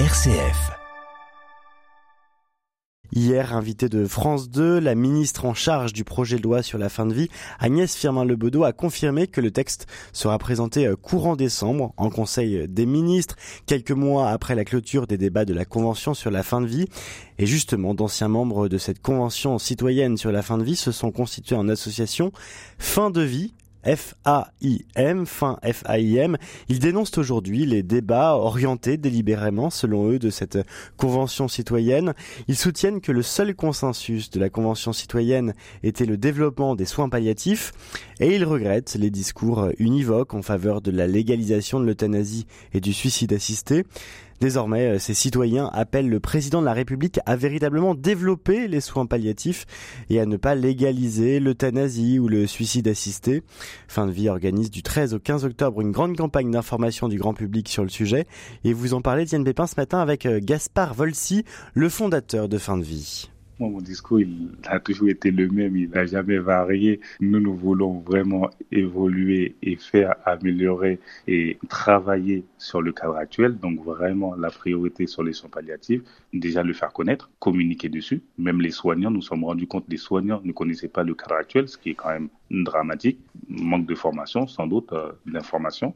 RCF. 0.00 0.72
Hier, 3.12 3.54
invité 3.54 3.88
de 3.88 4.08
France 4.08 4.50
2, 4.50 4.80
la 4.80 4.96
ministre 4.96 5.44
en 5.44 5.54
charge 5.54 5.92
du 5.92 6.02
projet 6.02 6.36
de 6.36 6.42
loi 6.42 6.64
sur 6.64 6.78
la 6.78 6.88
fin 6.88 7.06
de 7.06 7.14
vie, 7.14 7.28
Agnès 7.60 7.94
Firmin-Lebedeau, 7.94 8.64
a 8.64 8.72
confirmé 8.72 9.28
que 9.28 9.40
le 9.40 9.52
texte 9.52 9.86
sera 10.12 10.36
présenté 10.38 10.88
euh, 10.88 10.96
courant 10.96 11.36
décembre 11.36 11.94
en 11.96 12.10
Conseil 12.10 12.66
des 12.66 12.86
ministres, 12.86 13.36
quelques 13.66 13.92
mois 13.92 14.30
après 14.30 14.56
la 14.56 14.64
clôture 14.64 15.06
des 15.06 15.16
débats 15.16 15.44
de 15.44 15.54
la 15.54 15.64
Convention 15.64 16.12
sur 16.12 16.32
la 16.32 16.42
fin 16.42 16.60
de 16.60 16.66
vie. 16.66 16.88
Et 17.38 17.46
justement, 17.46 17.94
d'anciens 17.94 18.26
membres 18.26 18.66
de 18.66 18.78
cette 18.78 19.00
Convention 19.00 19.60
citoyenne 19.60 20.16
sur 20.16 20.32
la 20.32 20.42
fin 20.42 20.58
de 20.58 20.64
vie 20.64 20.74
se 20.74 20.90
sont 20.90 21.12
constitués 21.12 21.54
en 21.54 21.68
association 21.68 22.32
Fin 22.78 23.10
de 23.10 23.22
vie, 23.22 23.54
F-A-I-M, 23.84 25.26
fin 25.26 25.58
F-A-I-M. 25.62 26.36
Ils 26.68 26.78
dénoncent 26.78 27.18
aujourd'hui 27.18 27.66
les 27.66 27.82
débats 27.82 28.34
orientés 28.34 28.96
délibérément, 28.96 29.70
selon 29.70 30.10
eux, 30.10 30.18
de 30.18 30.30
cette 30.30 30.58
convention 30.96 31.48
citoyenne. 31.48 32.14
Ils 32.48 32.56
soutiennent 32.56 33.00
que 33.00 33.12
le 33.12 33.22
seul 33.22 33.54
consensus 33.54 34.30
de 34.30 34.40
la 34.40 34.50
convention 34.50 34.92
citoyenne 34.92 35.54
était 35.82 36.06
le 36.06 36.16
développement 36.16 36.74
des 36.74 36.86
soins 36.86 37.08
palliatifs 37.08 37.72
et 38.20 38.34
ils 38.34 38.44
regrettent 38.44 38.94
les 38.94 39.10
discours 39.10 39.68
univoques 39.78 40.34
en 40.34 40.42
faveur 40.42 40.80
de 40.80 40.90
la 40.90 41.06
légalisation 41.06 41.80
de 41.80 41.84
l'euthanasie 41.84 42.46
et 42.72 42.80
du 42.80 42.92
suicide 42.92 43.32
assisté. 43.32 43.84
Désormais, 44.40 44.96
euh, 44.96 44.98
ces 44.98 45.14
citoyens 45.14 45.70
appellent 45.72 46.08
le 46.08 46.20
président 46.20 46.60
de 46.60 46.66
la 46.66 46.72
République 46.72 47.20
à 47.26 47.36
véritablement 47.36 47.94
développer 47.94 48.68
les 48.68 48.80
soins 48.80 49.06
palliatifs 49.06 49.66
et 50.10 50.20
à 50.20 50.26
ne 50.26 50.36
pas 50.36 50.54
légaliser 50.54 51.40
l'euthanasie 51.40 52.18
ou 52.18 52.28
le 52.28 52.46
suicide 52.46 52.88
assisté. 52.88 53.42
Fin 53.88 54.06
de 54.06 54.12
vie 54.12 54.28
organise 54.28 54.70
du 54.70 54.82
13 54.82 55.14
au 55.14 55.18
15 55.18 55.44
octobre 55.44 55.80
une 55.80 55.92
grande 55.92 56.16
campagne 56.16 56.50
d'information 56.50 57.08
du 57.08 57.18
grand 57.18 57.34
public 57.34 57.68
sur 57.68 57.82
le 57.82 57.88
sujet 57.88 58.26
et 58.64 58.72
vous 58.72 58.94
en 58.94 59.00
parlez 59.00 59.24
Diane 59.24 59.44
Pépin 59.44 59.66
ce 59.66 59.74
matin 59.76 60.00
avec 60.00 60.26
euh, 60.26 60.40
Gaspard 60.42 60.94
Volsi, 60.94 61.44
le 61.74 61.88
fondateur 61.88 62.48
de 62.48 62.58
Fin 62.58 62.76
de 62.76 62.84
vie. 62.84 63.28
Moi, 63.60 63.70
mon 63.70 63.80
discours, 63.80 64.18
il 64.18 64.48
a 64.66 64.80
toujours 64.80 65.08
été 65.08 65.30
le 65.30 65.48
même, 65.48 65.76
il 65.76 65.88
n'a 65.88 66.06
jamais 66.06 66.38
varié. 66.38 67.00
Nous, 67.20 67.38
nous 67.38 67.54
voulons 67.54 68.00
vraiment 68.00 68.50
évoluer 68.72 69.54
et 69.62 69.76
faire 69.76 70.16
améliorer 70.24 70.98
et 71.28 71.56
travailler 71.68 72.42
sur 72.58 72.82
le 72.82 72.92
cadre 72.92 73.16
actuel. 73.16 73.56
Donc, 73.58 73.84
vraiment, 73.84 74.34
la 74.34 74.50
priorité 74.50 75.06
sur 75.06 75.22
les 75.22 75.32
soins 75.32 75.50
palliatifs, 75.50 76.02
déjà 76.32 76.64
le 76.64 76.72
faire 76.72 76.92
connaître, 76.92 77.30
communiquer 77.38 77.88
dessus. 77.88 78.22
Même 78.38 78.60
les 78.60 78.72
soignants, 78.72 79.12
nous 79.12 79.22
sommes 79.22 79.44
rendus 79.44 79.68
compte, 79.68 79.84
les 79.88 79.98
soignants 79.98 80.40
ne 80.42 80.50
connaissaient 80.50 80.88
pas 80.88 81.04
le 81.04 81.14
cadre 81.14 81.36
actuel, 81.36 81.68
ce 81.68 81.78
qui 81.78 81.90
est 81.90 81.94
quand 81.94 82.10
même 82.10 82.30
dramatique. 82.50 83.20
Manque 83.48 83.86
de 83.86 83.94
formation, 83.94 84.46
sans 84.46 84.66
doute, 84.66 84.92
euh, 84.92 85.12
d'information 85.26 85.94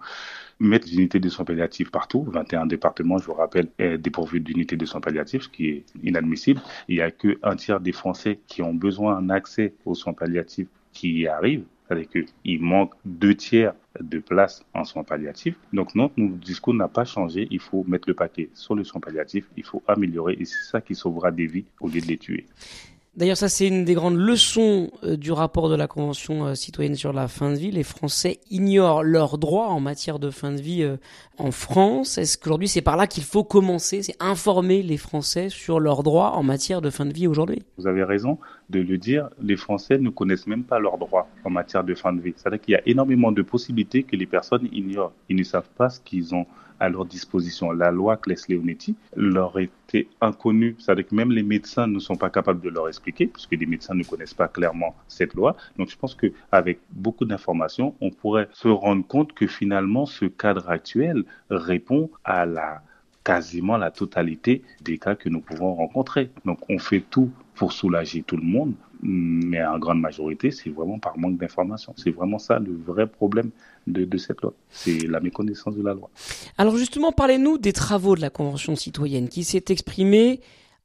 mettre 0.61 0.87
des 0.87 0.97
unités 0.97 1.21
de 1.21 1.29
soins 1.29 1.45
palliatifs 1.45 1.91
partout. 1.91 2.25
21 2.29 2.67
départements, 2.67 3.19
je 3.19 3.27
vous 3.27 3.35
rappelle, 3.35 3.69
dépourvus 3.99 4.41
d'unités 4.41 4.77
de 4.77 4.85
soins 4.85 5.01
palliatifs, 5.01 5.43
ce 5.43 5.49
qui 5.49 5.69
est 5.69 5.85
inadmissible. 6.03 6.61
Il 6.89 6.97
n'y 6.97 7.01
a 7.01 7.13
qu'un 7.13 7.57
tiers 7.57 7.81
des 7.81 7.93
Français 7.93 8.41
qui 8.49 8.63
ont 8.63 8.75
besoin 8.75 9.21
d'un 9.21 9.31
accès 9.31 9.75
aux 9.85 9.95
soins 9.95 10.15
palliatifs 10.15 10.69
qui 10.93 11.21
y 11.21 11.29
arrivent. 11.29 11.65
C'est-à-dire 11.89 12.09
qu'il 12.09 12.61
manque 12.61 12.93
deux 13.05 13.35
tiers 13.35 13.75
de 13.99 14.19
places 14.19 14.65
en 14.75 14.85
soins 14.85 15.05
palliatifs. 15.05 15.57
Donc 15.73 15.95
notre 15.95 16.15
discours 16.19 16.75
n'a 16.75 16.89
pas 16.89 17.05
changé. 17.05 17.49
Il 17.51 17.61
faut 17.61 17.85
mettre 17.85 18.09
le 18.09 18.15
paquet 18.15 18.51
sur 18.53 18.75
les 18.75 18.85
soins 18.85 19.01
palliatifs. 19.01 19.49
Il 19.57 19.65
faut 19.65 19.83
améliorer 19.87 20.37
et 20.39 20.45
c'est 20.45 20.71
ça 20.71 20.81
qui 20.81 20.95
sauvera 20.95 21.31
des 21.31 21.47
vies 21.47 21.65
au 21.81 21.89
lieu 21.89 22.01
de 22.01 22.07
les 22.07 22.19
tuer. 22.19 22.47
D'ailleurs, 23.19 23.37
ça, 23.37 23.49
c'est 23.49 23.67
une 23.67 23.85
des 23.85 23.95
grandes 23.95 24.17
leçons 24.17 24.93
euh, 25.03 25.17
du 25.17 25.33
rapport 25.33 25.69
de 25.69 25.75
la 25.75 25.89
Convention 25.89 26.47
euh, 26.47 26.55
citoyenne 26.55 26.95
sur 26.95 27.13
la 27.13 27.27
fin 27.27 27.51
de 27.51 27.57
vie. 27.57 27.73
Les 27.73 27.83
Français 27.83 28.39
ignorent 28.49 29.03
leurs 29.03 29.39
droits 29.39 29.71
en 29.71 29.81
matière 29.81 30.21
de 30.21 30.31
fin 30.31 30.53
de 30.53 30.61
vie 30.61 30.85
euh, 30.85 30.99
en 31.37 31.51
France. 31.51 32.17
Est-ce 32.17 32.39
qu'aujourd'hui, 32.39 32.69
c'est 32.69 32.81
par 32.81 32.97
là 32.97 33.09
qu'il 33.09 33.25
faut 33.25 33.43
commencer 33.43 34.05
C'est 34.05 34.15
informer 34.21 34.85
les 34.85 34.99
Français 34.99 35.49
sur 35.49 35.81
leurs 35.81 36.05
droits 36.05 36.37
en 36.37 36.45
matière 36.45 36.81
de 36.81 36.91
fin 36.91 37.07
de 37.07 37.13
vie 37.13 37.27
aujourd'hui? 37.27 37.65
Vous 37.77 37.89
avez 37.89 38.05
raison 38.05 38.39
de 38.71 38.81
le 38.81 38.99
dire. 38.99 39.29
Les 39.41 39.57
Français 39.57 39.99
ne 39.99 40.11
connaissent 40.11 40.47
même 40.47 40.65
pas 40.65 40.79
leurs 40.79 40.99
droits 40.99 41.29
en 41.45 41.51
matière 41.51 41.85
de 41.85 41.95
fin 41.95 42.13
de 42.13 42.21
vie. 42.21 42.35
C'est-à-dire 42.37 42.61
qu'il 42.61 42.73
y 42.73 42.77
a 42.77 42.83
énormément 42.87 43.33
de 43.33 43.43
possibilités 43.43 44.03
que 44.03 44.17
les 44.17 44.27
personnes 44.27 44.69
ignorent. 44.73 45.13
Ils 45.29 45.37
ne 45.37 45.43
savent 45.43 45.71
pas 45.77 45.91
ce 45.91 46.01
qu'ils 46.01 46.35
ont 46.35 46.47
à 46.81 46.89
leur 46.89 47.05
disposition. 47.05 47.73
La 47.73 47.91
loi 47.91 48.17
Claes-Leonetti 48.17 48.95
leur 49.17 49.59
était 49.59 50.09
inconnue, 50.21 50.77
c'est-à-dire 50.79 51.07
que 51.07 51.15
même 51.15 51.33
les 51.33 51.43
médecins 51.43 51.87
ne 51.87 51.99
sont 51.99 52.17
pas 52.17 52.31
capables 52.31 52.61
de 52.61 52.69
leur 52.69 52.89
expliquer, 52.89 53.27
puisque 53.27 53.53
les 53.53 53.67
médecins 53.67 53.95
ne 53.95 54.05
connaissent 54.05 54.35
pas 54.35 54.49
clairement 54.49 54.95
cette 55.09 55.35
loi. 55.35 55.57
Donc 55.77 55.91
je 55.91 55.97
pense 55.97 56.15
qu'avec 56.15 56.79
beaucoup 56.93 57.25
d'informations, 57.25 57.95
on 58.01 58.11
pourrait 58.11 58.49
se 58.53 58.69
rendre 58.69 59.07
compte 59.07 59.33
que 59.33 59.47
finalement 59.47 60.07
ce 60.07 60.27
cadre 60.27 60.69
actuel 60.71 61.25
répond 61.51 62.11
à 62.25 62.47
la 62.47 62.83
quasiment 63.29 63.77
la 63.77 63.91
totalité 63.91 64.63
des 64.81 64.97
cas 64.97 65.15
que 65.15 65.29
nous 65.29 65.43
pouvons 65.43 65.75
rencontrer. 65.75 66.31
Donc 66.47 66.61
on 66.71 66.79
fait 66.79 67.05
tout 67.11 67.31
pour 67.55 67.73
soulager 67.73 68.23
tout 68.23 68.39
le 68.39 68.43
monde, 68.43 68.73
mais 69.03 69.63
en 69.63 69.79
grande 69.79 70.01
majorité, 70.01 70.51
c'est 70.51 70.71
vraiment 70.71 70.99
par 70.99 71.19
manque 71.19 71.37
d'information. 71.37 71.93
C'est 71.99 72.11
vraiment 72.11 72.39
ça 72.39 72.59
le 72.59 72.75
vrai 72.75 73.07
problème 73.07 73.51
de, 73.87 74.07
de 74.07 74.17
cette 74.17 74.41
loi. 74.41 74.55
C'est 74.71 75.07
la 75.07 75.21
méconnaissance 75.21 75.77
de 75.77 75.83
la 75.83 75.93
loi. 75.93 76.09
Alors 76.57 76.75
justement, 76.79 77.13
parlez-nous 77.13 77.59
des 77.59 77.75
travaux 77.75 78.17
de 78.17 78.23
la 78.23 78.31
Convention 78.31 78.77
citoyenne 78.77 79.29
qui 79.29 79.45
s'est 79.45 79.65
exprimée 79.69 80.41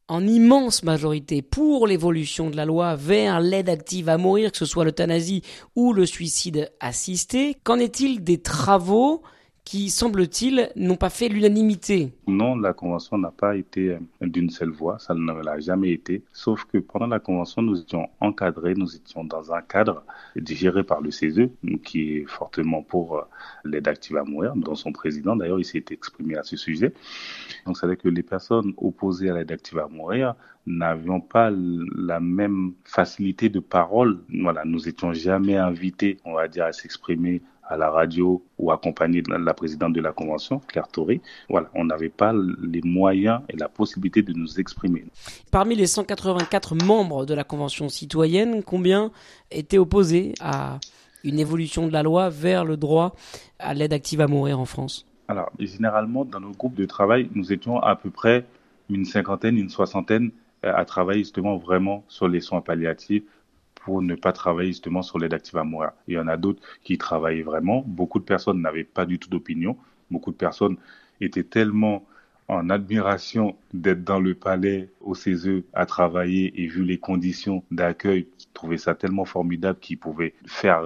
en 0.10 0.28
immense 0.28 0.84
majorité 0.84 1.42
pour 1.42 1.88
l'évolution 1.88 2.50
de 2.50 2.58
la 2.58 2.66
loi 2.66 2.98
vers 2.98 3.40
l'aide 3.40 3.70
active 3.70 4.10
à 4.10 4.18
mourir, 4.18 4.52
que 4.52 4.58
ce 4.58 4.66
soit 4.66 4.84
l'euthanasie 4.84 5.44
ou 5.78 5.94
le 5.94 6.06
suicide 6.06 6.74
assisté. 6.82 7.56
Qu'en 7.64 7.80
est-il 7.80 8.22
des 8.22 8.42
travaux 8.42 9.24
qui, 9.66 9.90
semble-t-il, 9.90 10.70
n'ont 10.76 10.98
pas 10.98 11.10
fait 11.10 11.30
l'unanimité. 11.30 12.12
Non, 12.28 12.56
la 12.56 12.74
Convention 12.74 13.18
n'a 13.18 13.32
pas 13.32 13.56
été 13.56 13.92
euh, 13.92 14.00
d'une 14.22 14.50
seule 14.50 14.72
voix, 14.72 15.00
ça 15.00 15.14
ne 15.14 15.42
l'a 15.42 15.60
jamais 15.60 15.92
été, 15.92 16.24
sauf 16.34 16.66
que 16.66 16.78
pendant 16.78 17.08
la 17.08 17.20
Convention, 17.20 17.62
nous 17.62 17.80
étions 17.80 18.10
encadrés, 18.20 18.74
nous 18.76 18.96
étions 18.96 19.24
dans 19.24 19.54
un 19.54 19.62
cadre 19.62 20.04
géré 20.36 20.84
par 20.84 21.02
le 21.02 21.12
CESE, 21.12 21.50
qui 21.84 22.18
est 22.18 22.26
fortement 22.26 22.82
pour 22.82 23.18
euh, 23.18 23.22
l'aide 23.64 23.88
active 23.88 24.18
à 24.18 24.24
mourir, 24.24 24.54
dont 24.56 24.76
son 24.76 24.92
président, 24.92 25.36
d'ailleurs, 25.36 25.60
il 25.60 25.66
s'est 25.66 25.86
exprimé 25.92 26.36
à 26.36 26.44
ce 26.44 26.58
sujet. 26.58 26.94
Donc, 27.66 27.78
c'est-à-dire 27.78 27.98
que 27.98 28.10
les 28.10 28.24
personnes 28.24 28.74
opposées 28.78 29.30
à 29.30 29.36
l'aide 29.36 29.52
active 29.52 29.80
à 29.80 29.88
mourir 29.88 30.36
n'avions 30.66 31.20
pas 31.20 31.52
la 31.52 32.20
même 32.20 32.74
facilité 32.86 33.50
de 33.50 33.60
parole. 33.60 34.20
Voilà, 34.42 34.64
nous 34.66 34.88
étions 34.88 35.14
jamais 35.14 35.58
invités, 35.58 36.18
on 36.26 36.34
va 36.34 36.48
dire, 36.48 36.66
à 36.66 36.72
s'exprimer 36.72 37.42
à 37.68 37.78
la 37.78 37.90
radio 37.90 38.44
ou 38.58 38.72
accompagné 38.72 39.22
de 39.22 39.32
la 39.32 39.54
présidente 39.54 39.94
de 39.94 40.02
la 40.02 40.12
Convention, 40.12 40.60
Claire 40.68 40.88
Toré. 40.88 41.22
Voilà, 41.50 41.70
on 41.76 41.86
n'avait 41.86 42.10
pas 42.10 42.34
les 42.34 42.82
moyens 42.84 43.42
et 43.50 43.58
la 43.58 43.70
possibilité 43.70 44.22
de 44.22 44.34
nous 44.34 44.60
exprimer. 44.60 45.06
Parmi 45.52 45.76
les 45.76 45.88
184 45.88 46.76
membres 46.84 47.26
de 47.26 47.34
la 47.34 47.44
Convention 47.44 47.90
citoyenne, 47.90 48.64
combien 48.64 49.12
étaient 49.52 49.78
opposés 49.78 50.34
à 50.42 50.80
une 51.24 51.40
évolution 51.40 51.88
de 51.88 51.94
la 51.94 52.04
loi 52.04 52.30
vers 52.30 52.66
le 52.66 52.78
droit 52.78 53.16
à 53.60 53.74
l'aide 53.74 53.94
active 53.94 54.22
à 54.22 54.28
mourir 54.28 54.60
en 54.60 54.66
France? 54.66 55.06
Alors, 55.28 55.52
généralement, 55.58 56.26
dans 56.26 56.42
nos 56.42 56.52
groupes 56.52 56.76
de 56.76 56.86
travail, 56.86 57.30
nous 57.34 57.54
étions 57.54 57.80
à 57.80 57.96
peu 57.96 58.10
près 58.10 58.46
une 58.90 59.06
cinquantaine, 59.06 59.58
une 59.58 59.70
soixantaine 59.70 60.32
euh, 60.66 60.74
à 60.76 60.86
travailler 60.86 61.20
justement 61.20 61.58
vraiment 61.58 62.04
sur 62.08 62.28
les 62.28 62.42
soins 62.42 62.62
palliatifs, 62.62 63.24
pour 63.84 64.02
ne 64.02 64.16
pas 64.16 64.32
travailler 64.32 64.70
justement 64.70 65.02
sur 65.02 65.20
l'aide 65.20 65.34
active 65.34 65.58
à 65.58 65.64
mourir. 65.64 65.92
Il 66.08 66.16
y 66.16 66.20
en 66.20 66.28
a 66.28 66.38
d'autres 66.38 66.62
qui 66.84 66.98
travaillaient 66.98 67.44
vraiment. 67.44 67.84
Beaucoup 67.86 68.20
de 68.20 68.24
personnes 68.24 68.62
n'avaient 68.62 68.84
pas 68.84 69.06
du 69.06 69.20
tout 69.20 69.30
d'opinion. 69.30 69.78
Beaucoup 70.10 70.32
de 70.32 70.38
personnes 70.38 70.78
étaient 71.20 71.44
tellement 71.44 72.06
en 72.48 72.70
admiration 72.70 73.56
d'être 73.74 74.04
dans 74.04 74.20
le 74.20 74.36
palais 74.36 74.90
au 75.02 75.16
CESE 75.16 75.64
à 75.74 75.86
travailler 75.86 76.62
et 76.62 76.68
vu 76.68 76.84
les 76.84 76.98
conditions 76.98 77.64
d'accueil, 77.72 78.28
trouvaient 78.54 78.78
ça 78.78 78.96
tellement 78.96 79.26
formidable 79.26 79.80
qu'ils 79.80 79.98
pouvaient 79.98 80.34
faire 80.46 80.84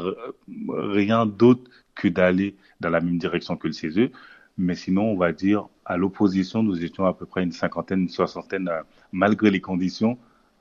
rien 0.70 1.26
d'autre 1.26 1.70
que 1.96 2.08
d'aller 2.08 2.56
dans 2.80 2.90
la 2.90 3.02
même 3.02 3.18
direction 3.18 3.58
que 3.58 3.68
le 3.68 3.74
CESE. 3.74 4.10
Mais 4.58 4.76
sinon, 4.76 5.12
on 5.12 5.18
va 5.18 5.34
dire, 5.34 5.68
à 5.86 5.98
l'opposition, 5.98 6.64
nous 6.64 6.84
étions 6.84 7.06
à 7.06 7.14
peu 7.14 7.26
près 7.26 7.44
une 7.44 7.52
cinquantaine, 7.52 8.02
une 8.02 8.10
soixantaine, 8.10 8.68
euh, 8.68 8.82
malgré 9.12 9.52
les 9.52 9.62
conditions, 9.62 10.18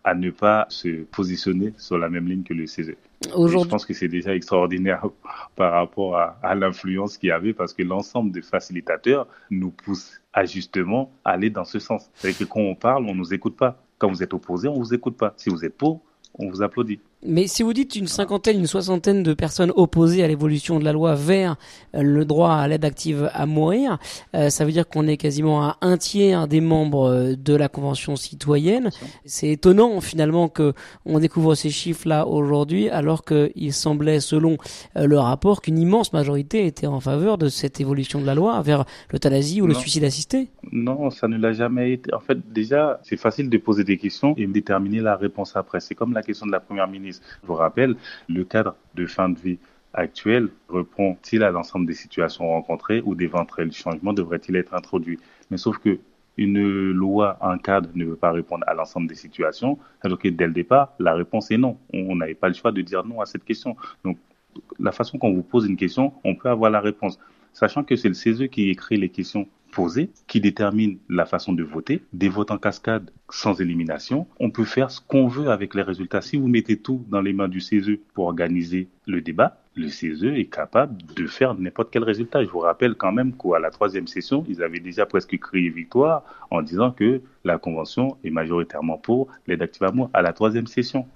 à 0.06 0.14
ne 0.14 0.31
pas 0.31 0.67
se 0.69 1.03
positionner 1.03 1.75
sur 1.79 1.99
la 1.99 2.08
même 2.08 2.29
ligne 2.29 2.44
que 2.44 2.55
le 2.55 2.69
CESE. 2.69 2.94
Je 3.25 3.67
pense 3.67 3.85
que 3.85 3.93
c'est 3.93 4.06
déjà 4.06 4.37
extraordinaire 4.37 5.05
par 5.56 5.73
rapport 5.73 6.17
à, 6.17 6.55
l'influence 6.55 7.19
qu'il 7.19 7.31
y 7.31 7.32
avait 7.32 7.53
parce 7.53 7.75
que 7.75 7.82
l'ensemble 7.82 8.31
des 8.31 8.41
facilitateurs 8.41 9.26
nous 9.50 9.73
poussent 9.73 10.20
à 10.32 10.44
justement 10.44 11.11
aller 11.25 11.50
dans 11.50 11.64
ce 11.64 11.81
sens. 11.81 12.08
C'est-à-dire 12.14 12.38
que 12.38 12.44
quand 12.44 12.61
on 12.61 12.76
parle, 12.76 13.05
on 13.05 13.14
ne 13.14 13.19
nous 13.19 13.35
écoute 13.35 13.56
pas. 13.56 13.82
Quand 13.99 14.08
vous 14.08 14.23
êtes 14.23 14.32
opposé, 14.32 14.69
on 14.69 14.75
ne 14.75 14.79
vous 14.79 14.94
écoute 14.94 15.17
pas. 15.17 15.35
Si 15.37 15.50
vous 15.50 15.64
êtes 15.64 15.76
pour, 15.76 16.03
on 16.35 16.50
vous 16.50 16.62
applaudit. 16.62 17.00
Mais 17.25 17.47
si 17.47 17.63
vous 17.63 17.73
dites 17.73 17.97
une 17.97 18.07
cinquantaine, 18.07 18.59
une 18.59 18.67
soixantaine 18.67 19.23
de 19.23 19.33
personnes 19.33 19.73
opposées 19.75 20.23
à 20.23 20.29
l'évolution 20.29 20.79
de 20.79 20.85
la 20.85 20.93
loi 20.93 21.15
vers 21.15 21.57
euh, 21.95 22.03
le 22.03 22.25
droit 22.27 22.53
à 22.53 22.69
l'aide 22.69 22.85
active 22.85 23.31
à 23.33 23.47
mourir, 23.47 23.99
euh, 24.35 24.51
ça 24.51 24.65
veut 24.65 24.71
dire 24.71 24.87
qu'on 24.87 25.09
est 25.09 25.17
quasiment 25.17 25.65
à 25.65 25.79
un 25.81 25.97
tiers 25.97 26.47
des 26.47 26.61
membres 26.61 27.11
euh, 27.11 27.35
de 27.35 27.55
la 27.55 27.69
Convention 27.69 28.17
citoyenne. 28.17 28.91
C'est 29.25 29.49
étonnant 29.49 30.01
finalement 30.01 30.49
que 30.49 30.75
on 31.07 31.19
découvre 31.19 31.55
ces 31.55 31.71
chiffres-là 31.71 32.27
aujourd'hui, 32.27 32.91
alors 32.91 33.25
qu'il 33.25 33.73
semblait, 33.73 34.21
selon 34.21 34.59
le 34.95 35.19
rapport, 35.19 35.62
qu'une 35.62 35.79
immense 35.79 36.12
majorité 36.12 36.67
était 36.67 36.87
en 36.87 37.01
faveur 37.01 37.39
de 37.39 37.49
cette 37.49 37.81
évolution 37.81 38.21
de 38.21 38.27
la 38.27 38.35
loi 38.35 38.61
vers 38.61 38.85
l'euthanasie 39.11 39.62
ou 39.62 39.67
le 39.67 39.75
suicide 39.75 40.05
assisté. 40.05 40.49
Non, 40.71 41.11
ça 41.11 41.29
ne 41.29 41.39
l'a 41.39 41.53
jamais 41.53 41.93
été. 41.93 42.12
En 42.15 42.21
fait, 42.21 42.39
déjà, 42.53 43.01
c'est 43.03 43.17
facile 43.17 43.49
de 43.49 43.59
poser 43.59 43.85
des 43.85 43.97
questions 43.97 44.35
et 44.37 44.47
déterminer 44.47 45.01
la 45.01 45.17
réponse 45.17 45.57
après. 45.57 45.81
C'est 45.81 45.95
comme 45.95 46.12
la 46.12 46.23
question 46.23 46.47
de 46.47 46.53
la 46.53 46.61
première 46.61 46.89
ministre 46.89 47.06
je 47.12 47.47
vous 47.47 47.55
rappelle, 47.55 47.97
le 48.29 48.44
cadre 48.44 48.76
de 48.94 49.06
fin 49.06 49.29
de 49.29 49.38
vie 49.38 49.58
actuel 49.94 50.49
répond-il 50.69 51.43
à 51.43 51.50
l'ensemble 51.50 51.87
des 51.87 51.94
situations 51.94 52.49
rencontrées 52.49 53.03
ou 53.05 53.14
d'éventuels 53.14 53.73
changements 53.73 54.12
devraient-ils 54.12 54.56
être 54.56 54.75
introduits 54.75 55.19
Mais 55.50 55.56
sauf 55.56 55.79
que 55.79 55.99
une 56.38 56.93
loi, 56.93 57.38
un 57.41 57.58
cadre 57.58 57.88
ne 57.94 58.05
veut 58.05 58.17
pas 58.17 58.31
répondre 58.31 58.64
à 58.67 58.75
l'ensemble 58.75 59.08
des 59.08 59.14
situations. 59.14 59.79
Alors 60.03 60.19
que 60.19 60.29
dès 60.29 60.47
le 60.47 60.53
départ, 60.53 60.93
la 60.99 61.14
réponse 61.14 61.50
est 61.50 61.56
non. 61.56 61.79
On 61.94 62.14
n'avait 62.14 62.35
pas 62.35 62.49
le 62.49 62.55
choix 62.55 62.73
de 62.73 62.82
dire 62.82 63.05
non 63.05 63.20
à 63.20 63.26
cette 63.26 63.44
question. 63.44 63.75
Donc, 64.05 64.19
la 64.79 64.93
façon 64.93 65.19
qu'on 65.19 65.32
vous 65.32 65.43
pose 65.43 65.67
une 65.67 65.76
question, 65.76 66.12
on 66.25 66.35
peut 66.35 66.50
avoir 66.50 66.70
la 66.70 66.81
réponse. 66.81 67.19
Sachant 67.52 67.85
que 67.85 67.97
c'est 67.97 68.09
le 68.09 68.14
CESE 68.14 68.49
qui 68.50 68.69
écrit 68.69 68.99
les 68.99 69.09
questions 69.09 69.49
qui 70.26 70.40
détermine 70.40 70.99
la 71.08 71.26
façon 71.26 71.52
de 71.52 71.62
voter, 71.62 72.02
des 72.12 72.28
votes 72.28 72.50
en 72.50 72.58
cascade 72.58 73.11
sans 73.28 73.61
élimination. 73.61 74.26
On 74.40 74.50
peut 74.50 74.64
faire 74.64 74.90
ce 74.90 75.00
qu'on 75.00 75.28
veut 75.28 75.50
avec 75.50 75.75
les 75.75 75.82
résultats. 75.82 76.23
Si 76.23 76.37
vous 76.37 76.49
mettez 76.49 76.78
tout 76.78 77.05
dans 77.08 77.20
les 77.20 77.32
mains 77.32 77.49
du 77.49 77.61
CESE 77.61 77.99
pour 78.14 78.26
organiser 78.26 78.88
le 79.06 79.20
débat, 79.20 79.58
le 79.75 79.88
CESE 79.88 80.25
est 80.25 80.50
capable 80.50 80.96
de 81.14 81.26
faire 81.26 81.55
n'importe 81.55 81.90
quel 81.90 82.05
résultat. 82.05 82.43
Je 82.43 82.49
vous 82.49 82.61
rappelle 82.61 82.94
quand 82.94 83.12
même 83.12 83.32
qu'à 83.37 83.58
la 83.58 83.70
troisième 83.70 84.06
session, 84.06 84.44
ils 84.49 84.62
avaient 84.62 84.81
déjà 84.81 85.05
presque 85.05 85.38
crié 85.38 85.69
victoire 85.69 86.23
en 86.50 86.62
disant 86.62 86.93
que 86.93 87.20
la 87.44 87.58
Convention 87.58 88.17
est 88.25 88.31
majoritairement 88.31 88.96
pour 88.96 89.28
l'aide 89.46 89.61
active 89.62 89.84
à 89.84 89.93
moi 89.93 90.11
à 90.14 90.23
la 90.23 90.32
troisième 90.32 90.67
session. 90.67 91.06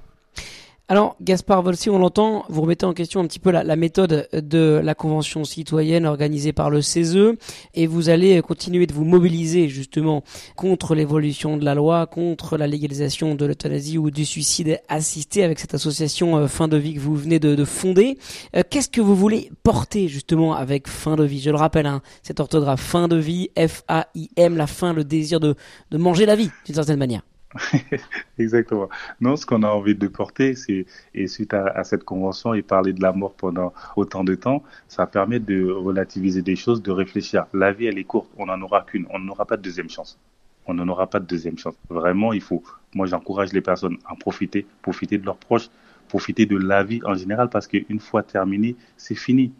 Alors, 0.90 1.14
Gaspard 1.22 1.62
Volsi, 1.62 1.88
on 1.88 2.00
l'entend, 2.00 2.44
vous 2.48 2.62
remettez 2.62 2.84
en 2.84 2.94
question 2.94 3.20
un 3.20 3.26
petit 3.28 3.38
peu 3.38 3.52
la, 3.52 3.76
méthode 3.76 4.28
de 4.32 4.80
la 4.82 4.96
convention 4.96 5.44
citoyenne 5.44 6.04
organisée 6.04 6.52
par 6.52 6.68
le 6.68 6.82
CESE 6.82 7.36
et 7.74 7.86
vous 7.86 8.08
allez 8.08 8.42
continuer 8.42 8.88
de 8.88 8.92
vous 8.92 9.04
mobiliser 9.04 9.68
justement 9.68 10.24
contre 10.56 10.96
l'évolution 10.96 11.56
de 11.56 11.64
la 11.64 11.76
loi, 11.76 12.08
contre 12.08 12.56
la 12.56 12.66
légalisation 12.66 13.36
de 13.36 13.46
l'euthanasie 13.46 13.98
ou 13.98 14.10
du 14.10 14.24
suicide 14.24 14.80
assisté 14.88 15.44
avec 15.44 15.60
cette 15.60 15.74
association 15.74 16.36
euh, 16.36 16.48
Fin 16.48 16.66
de 16.66 16.76
vie 16.76 16.94
que 16.94 17.00
vous 17.00 17.14
venez 17.14 17.38
de, 17.38 17.64
fonder. 17.64 18.18
Euh, 18.56 18.62
qu'est-ce 18.68 18.88
que 18.88 19.00
vous 19.00 19.14
voulez 19.14 19.52
porter 19.62 20.08
justement 20.08 20.56
avec 20.56 20.88
Fin 20.88 21.14
de 21.14 21.22
vie? 21.22 21.38
Je 21.38 21.50
le 21.50 21.56
rappelle, 21.56 21.86
hein, 21.86 22.02
cette 22.24 22.40
orthographe 22.40 22.80
Fin 22.80 23.06
de 23.06 23.16
vie, 23.16 23.50
F-A-I-M, 23.56 24.56
la 24.56 24.66
fin, 24.66 24.92
le 24.92 25.04
désir 25.04 25.38
de, 25.38 25.54
de 25.92 25.98
manger 25.98 26.26
la 26.26 26.34
vie 26.34 26.50
d'une 26.66 26.74
certaine 26.74 26.98
manière. 26.98 27.22
Exactement. 28.38 28.88
Non, 29.20 29.36
ce 29.36 29.44
qu'on 29.44 29.62
a 29.62 29.68
envie 29.68 29.94
de 29.94 30.08
porter, 30.08 30.54
c'est, 30.54 30.86
et 31.14 31.26
suite 31.26 31.52
à, 31.54 31.82
cette 31.84 32.04
convention 32.04 32.54
et 32.54 32.62
parler 32.62 32.92
de 32.92 33.02
la 33.02 33.12
mort 33.12 33.34
pendant 33.34 33.72
autant 33.96 34.24
de 34.24 34.34
temps, 34.34 34.62
ça 34.88 35.06
permet 35.06 35.40
de 35.40 35.70
relativiser 35.70 36.42
des 36.42 36.56
choses, 36.56 36.82
de 36.82 36.92
réfléchir. 36.92 37.46
La 37.52 37.72
vie, 37.72 37.86
elle 37.86 37.98
est 37.98 38.04
courte, 38.04 38.30
on 38.36 38.46
n'en 38.46 38.60
aura 38.62 38.82
qu'une, 38.82 39.06
on 39.10 39.18
n'aura 39.18 39.46
pas 39.46 39.56
de 39.56 39.62
deuxième 39.62 39.90
chance. 39.90 40.18
On 40.66 40.74
n'en 40.74 40.86
aura 40.88 41.08
pas 41.08 41.18
de 41.18 41.26
deuxième 41.26 41.58
chance. 41.58 41.74
Vraiment, 41.88 42.32
il 42.32 42.40
faut, 42.40 42.62
moi 42.94 43.06
j'encourage 43.06 43.52
les 43.52 43.60
personnes 43.62 43.98
à 44.06 44.14
profiter, 44.14 44.66
profiter 44.82 45.18
de 45.18 45.24
leurs 45.24 45.38
proches, 45.38 45.70
profiter 46.08 46.46
de 46.46 46.56
la 46.56 46.84
vie 46.84 47.00
en 47.04 47.14
général, 47.14 47.48
parce 47.50 47.66
qu'une 47.66 48.00
fois 48.00 48.22
terminé, 48.22 48.76
c'est 48.96 49.14
fini 49.16 49.52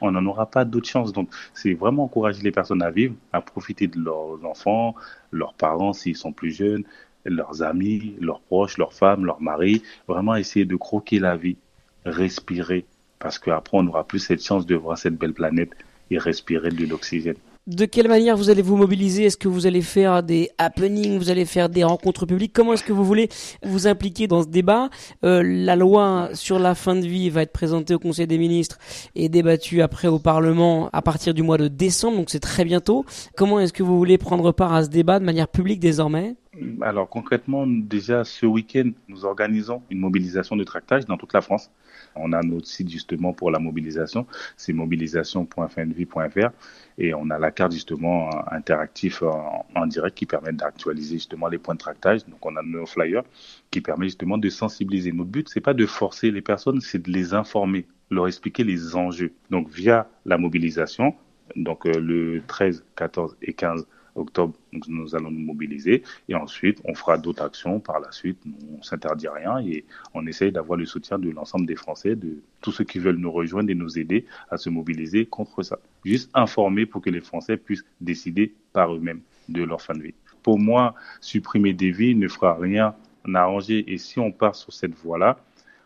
on 0.00 0.12
n'en 0.12 0.24
aura 0.26 0.46
pas 0.46 0.64
d'autre 0.64 0.88
chance. 0.88 1.12
Donc, 1.12 1.28
c'est 1.54 1.74
vraiment 1.74 2.04
encourager 2.04 2.42
les 2.42 2.52
personnes 2.52 2.82
à 2.82 2.90
vivre, 2.90 3.14
à 3.32 3.40
profiter 3.40 3.86
de 3.86 3.98
leurs 3.98 4.44
enfants, 4.44 4.94
leurs 5.32 5.54
parents 5.54 5.92
s'ils 5.92 6.16
sont 6.16 6.32
plus 6.32 6.50
jeunes, 6.52 6.84
leurs 7.24 7.62
amis, 7.62 8.14
leurs 8.20 8.40
proches, 8.40 8.78
leurs 8.78 8.92
femmes, 8.92 9.24
leurs 9.24 9.40
maris, 9.40 9.82
vraiment 10.06 10.36
essayer 10.36 10.64
de 10.64 10.76
croquer 10.76 11.18
la 11.18 11.36
vie, 11.36 11.56
respirer, 12.04 12.86
parce 13.18 13.38
qu'après 13.38 13.76
on 13.76 13.82
n'aura 13.82 14.04
plus 14.04 14.20
cette 14.20 14.44
chance 14.44 14.66
de 14.66 14.74
voir 14.74 14.96
cette 14.98 15.16
belle 15.16 15.34
planète 15.34 15.70
et 16.10 16.18
respirer 16.18 16.70
de 16.70 16.86
l'oxygène. 16.86 17.36
De 17.66 17.84
quelle 17.84 18.08
manière 18.08 18.34
vous 18.34 18.48
allez 18.48 18.62
vous 18.62 18.78
mobiliser? 18.78 19.24
Est-ce 19.24 19.36
que 19.36 19.46
vous 19.46 19.66
allez 19.66 19.82
faire 19.82 20.22
des 20.22 20.48
happenings 20.56 21.18
Vous 21.18 21.28
allez 21.28 21.44
faire 21.44 21.68
des 21.68 21.84
rencontres 21.84 22.24
publiques? 22.24 22.54
Comment 22.54 22.72
est-ce 22.72 22.82
que 22.82 22.94
vous 22.94 23.04
voulez 23.04 23.28
vous 23.62 23.86
impliquer 23.86 24.26
dans 24.26 24.42
ce 24.42 24.48
débat? 24.48 24.88
Euh, 25.22 25.42
La 25.42 25.76
loi 25.76 26.30
sur 26.32 26.58
la 26.58 26.74
fin 26.74 26.96
de 26.96 27.06
vie 27.06 27.28
va 27.28 27.42
être 27.42 27.52
présentée 27.52 27.94
au 27.94 27.98
Conseil 27.98 28.26
des 28.26 28.38
ministres 28.38 28.78
et 29.14 29.28
débattue 29.28 29.82
après 29.82 30.08
au 30.08 30.18
Parlement 30.18 30.88
à 30.94 31.02
partir 31.02 31.34
du 31.34 31.42
mois 31.42 31.58
de 31.58 31.68
décembre, 31.68 32.16
donc 32.16 32.30
c'est 32.30 32.40
très 32.40 32.64
bientôt. 32.64 33.04
Comment 33.36 33.60
est-ce 33.60 33.74
que 33.74 33.82
vous 33.82 33.98
voulez 33.98 34.16
prendre 34.16 34.50
part 34.50 34.72
à 34.72 34.84
ce 34.84 34.88
débat 34.88 35.18
de 35.18 35.26
manière 35.26 35.48
publique 35.48 35.80
désormais? 35.80 36.36
Alors 36.80 37.08
concrètement, 37.08 37.66
déjà 37.66 38.24
ce 38.24 38.46
week-end, 38.46 38.90
nous 39.08 39.24
organisons 39.24 39.82
une 39.90 39.98
mobilisation 39.98 40.56
de 40.56 40.64
tractage 40.64 41.04
dans 41.06 41.16
toute 41.16 41.32
la 41.32 41.40
France. 41.40 41.70
On 42.14 42.32
a 42.32 42.42
notre 42.42 42.66
site 42.66 42.90
justement 42.90 43.32
pour 43.32 43.50
la 43.50 43.58
mobilisation, 43.58 44.26
c'est 44.56 44.72
mobilisation.fnv.fr 44.72 46.50
et 46.98 47.14
on 47.14 47.30
a 47.30 47.38
la 47.38 47.50
carte 47.50 47.72
justement 47.72 48.30
interactive 48.50 49.22
en, 49.22 49.86
direct 49.86 50.16
qui 50.16 50.26
permet 50.26 50.52
d'actualiser 50.52 51.16
justement 51.16 51.48
les 51.48 51.58
points 51.58 51.74
de 51.74 51.80
tractage. 51.80 52.26
Donc 52.26 52.44
on 52.44 52.56
a 52.56 52.62
nos 52.62 52.86
flyers 52.86 53.24
qui 53.70 53.80
permet 53.80 54.06
justement 54.06 54.38
de 54.38 54.48
sensibiliser. 54.48 55.12
Notre 55.12 55.30
but, 55.30 55.48
c'est 55.48 55.60
pas 55.60 55.74
de 55.74 55.86
forcer 55.86 56.30
les 56.30 56.42
personnes, 56.42 56.80
c'est 56.80 57.02
de 57.02 57.10
les 57.10 57.34
informer, 57.34 57.86
leur 58.10 58.26
expliquer 58.26 58.64
les 58.64 58.96
enjeux. 58.96 59.32
Donc 59.50 59.68
via 59.70 60.08
la 60.24 60.38
mobilisation, 60.38 61.14
donc 61.56 61.86
euh, 61.86 61.98
le 61.98 62.42
13, 62.46 62.84
14 62.96 63.36
et 63.42 63.52
15 63.52 63.86
octobre, 64.18 64.54
nous 64.88 65.14
allons 65.14 65.30
nous 65.30 65.40
mobiliser 65.40 66.02
et 66.28 66.34
ensuite 66.34 66.80
on 66.84 66.94
fera 66.94 67.18
d'autres 67.18 67.42
actions 67.42 67.80
par 67.80 68.00
la 68.00 68.12
suite. 68.12 68.38
On 68.76 68.82
s'interdit 68.82 69.28
rien 69.28 69.58
et 69.58 69.84
on 70.14 70.26
essaye 70.26 70.52
d'avoir 70.52 70.78
le 70.78 70.86
soutien 70.86 71.18
de 71.18 71.30
l'ensemble 71.30 71.66
des 71.66 71.76
Français, 71.76 72.16
de 72.16 72.42
tous 72.60 72.72
ceux 72.72 72.84
qui 72.84 72.98
veulent 72.98 73.16
nous 73.16 73.32
rejoindre 73.32 73.70
et 73.70 73.74
nous 73.74 73.98
aider 73.98 74.26
à 74.50 74.56
se 74.56 74.68
mobiliser 74.70 75.26
contre 75.26 75.62
ça. 75.62 75.78
Juste 76.04 76.30
informer 76.34 76.86
pour 76.86 77.00
que 77.02 77.10
les 77.10 77.20
Français 77.20 77.56
puissent 77.56 77.84
décider 78.00 78.54
par 78.72 78.94
eux-mêmes 78.94 79.20
de 79.48 79.62
leur 79.62 79.80
fin 79.80 79.94
de 79.94 80.02
vie. 80.02 80.14
Pour 80.42 80.58
moi, 80.58 80.94
supprimer 81.20 81.72
des 81.72 81.90
vies 81.90 82.14
ne 82.14 82.28
fera 82.28 82.54
rien 82.54 82.94
arranger 83.34 83.92
et 83.92 83.98
si 83.98 84.18
on 84.18 84.32
part 84.32 84.54
sur 84.54 84.72
cette 84.72 84.94
voie-là, 84.94 85.38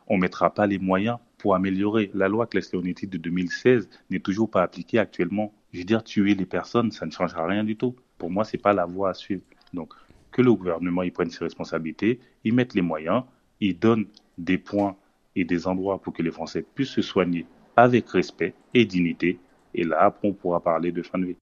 on 0.06 0.17
mettra 0.17 0.52
pas 0.52 0.67
les 0.67 0.79
moyens 0.79 1.19
pour 1.38 1.55
améliorer. 1.55 2.11
La 2.14 2.29
loi 2.29 2.46
Claes-Leonetti 2.46 3.06
de 3.06 3.19
2016 3.19 3.88
n'est 4.11 4.20
toujours 4.20 4.50
pas 4.50 4.62
appliquée 4.62 4.99
actuellement. 4.99 5.52
Je 5.73 5.79
veux 5.79 5.84
dire, 5.84 6.05
tuer 6.05 6.34
les 6.34 6.46
personnes, 6.46 6.90
ça 6.90 7.06
ne 7.06 7.11
changera 7.11 7.46
rien 7.46 7.64
du 7.64 7.76
tout 7.76 7.96
pour 8.22 8.30
moi, 8.30 8.44
c'est 8.44 8.56
pas 8.56 8.72
la 8.72 8.86
voie 8.86 9.10
à 9.10 9.14
suivre. 9.14 9.42
Donc, 9.74 9.94
que 10.30 10.42
le 10.42 10.54
gouvernement 10.54 11.02
y 11.02 11.10
prenne 11.10 11.28
ses 11.28 11.42
responsabilités, 11.42 12.20
y 12.44 12.52
mette 12.52 12.72
les 12.72 12.80
moyens, 12.80 13.24
y 13.60 13.74
donne 13.74 14.06
des 14.38 14.58
points 14.58 14.94
et 15.34 15.44
des 15.44 15.66
endroits 15.66 16.00
pour 16.00 16.12
que 16.12 16.22
les 16.22 16.30
Français 16.30 16.64
puissent 16.76 16.90
se 16.90 17.02
soigner 17.02 17.46
avec 17.74 18.08
respect 18.10 18.54
et 18.74 18.84
dignité. 18.84 19.40
Et 19.74 19.82
là, 19.82 20.02
après, 20.02 20.28
on 20.28 20.34
pourra 20.34 20.60
parler 20.60 20.92
de 20.92 21.02
fin 21.02 21.19
de 21.19 21.24
vie. 21.24 21.36